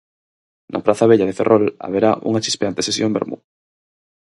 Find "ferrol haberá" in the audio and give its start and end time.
1.39-2.11